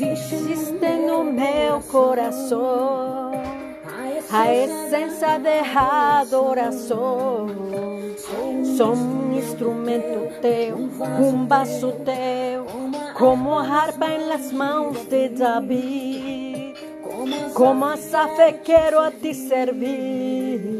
[0.00, 3.30] Existe no meu coração
[4.30, 7.46] a essência de adoração.
[8.74, 12.64] Sou um instrumento teu, um baço teu,
[13.12, 16.74] como harpa em las mãos de Davi.
[17.52, 20.71] Como a safe quero a ti servir,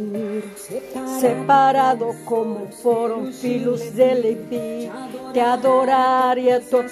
[1.23, 4.91] separado como foram filhos de Levi,
[5.33, 6.83] te adorar e a tua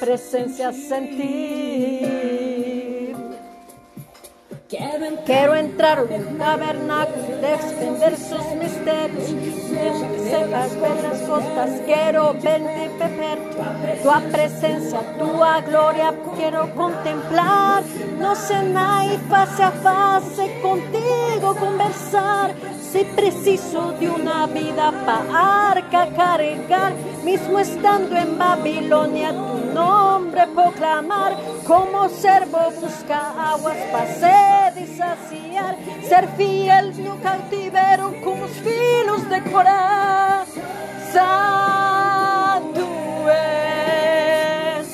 [0.72, 2.20] sentir.
[5.24, 9.30] Quero entrar no tabernáculo, defender sus mistérios,
[10.28, 17.82] sepas pelas costas, quero verte perto, tua presença, tua glória, quero contemplar,
[18.18, 22.50] no cenar e face a face contigo conversar.
[22.92, 26.92] Se preciso de uma vida para arca carregar,
[27.24, 30.10] mesmo estando em Babilônia, tu nome
[30.46, 34.06] proclamar, como servo busca águas para
[34.70, 35.76] sede saciar,
[36.08, 40.44] ser fiel no cautiverio como os filhos de Corá.
[41.12, 42.86] Santo
[43.28, 44.86] és,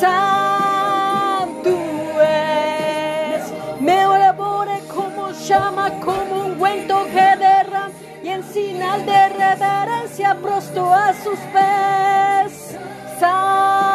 [0.00, 1.78] santo
[2.20, 9.28] és, meu labor é como chama, como um guento que derrama, e em sinal de
[9.38, 12.76] reverência prosto a sus pés.
[13.20, 13.91] Santo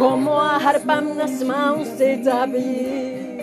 [0.00, 3.36] Como a harpa nas mãos de Davi,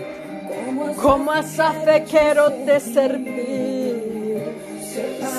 [1.00, 4.42] como a safe quero te servir,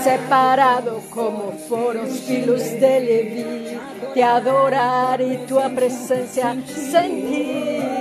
[0.05, 3.81] separado como foram os filhos de Levi,
[4.15, 7.98] te adorar e tua presença sentir.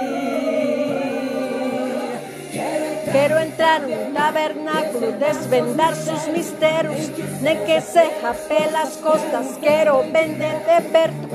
[3.12, 7.10] Quero entrar no tabernáculo, desvendar sus mistérios,
[7.42, 11.28] nem que seja pelas costas, quero vender de perto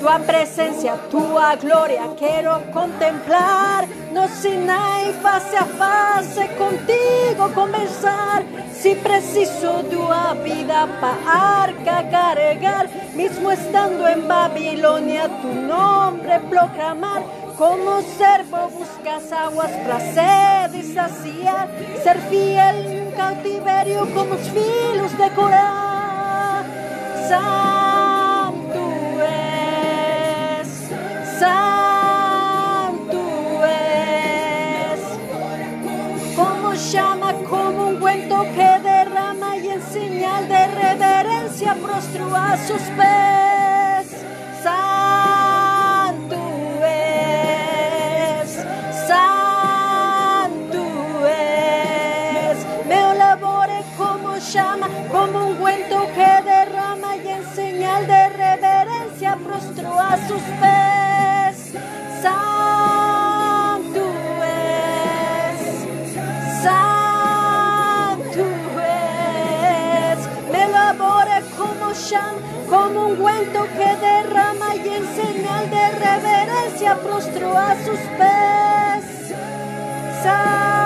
[0.00, 8.42] tua presença, tua glória, quero contemplar no Sinai face a face contigo conversar.
[8.72, 17.22] Se preciso de uma vida para arca carregar, mesmo estando em Babilônia, tu nome proclamar.
[17.58, 21.68] Como servo buscas aguas para sede saciar,
[22.04, 26.64] ser fiel en cautiverio como os filhos de Corá.
[27.28, 28.84] Santo
[29.26, 30.68] és,
[31.40, 33.22] santo
[33.66, 35.02] és,
[36.36, 42.82] como chama, como um guento que derrama e em señal de reverencia prostro a sus
[42.96, 43.47] pés.
[57.54, 61.72] Señal de reverencia prostro a sus pés.
[62.22, 64.04] Santo
[64.42, 65.60] és,
[66.62, 68.46] santo
[68.82, 70.20] és,
[70.50, 76.96] meu labor é como chama, como um guento que derrama e em señal de reverencia
[76.96, 79.04] prostro a sus pés.
[80.22, 80.77] Santo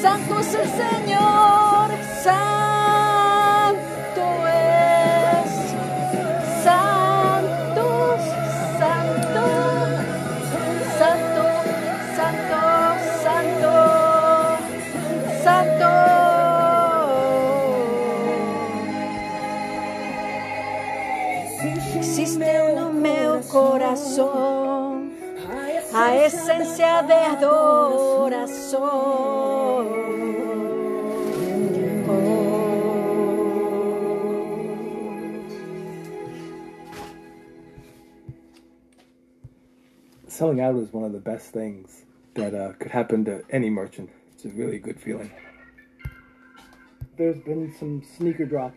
[0.00, 1.90] santo es el Señor,
[2.22, 2.46] santo
[4.46, 5.50] es,
[6.64, 8.16] santo,
[8.78, 9.44] santo,
[10.98, 11.42] santo,
[12.16, 12.60] santo,
[13.22, 13.72] santo,
[15.44, 15.90] santo.
[21.98, 25.10] Existe no meu coração
[25.94, 29.45] a essência de adoração.
[40.28, 44.10] Selling out is one of the best things that uh, could happen to any merchant.
[44.34, 45.30] It's a really good feeling.
[47.16, 48.74] There's been some sneaker drops